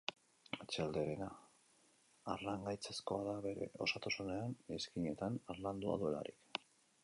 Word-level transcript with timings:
Atzealde 0.63 1.01
herena 1.03 1.27
harlangaitzezkoa 2.33 3.27
da 3.29 3.37
bere 3.45 3.69
osotasunean, 3.87 4.59
izkinetan 4.81 5.41
harlandua 5.53 6.03
duelarik. 6.05 6.61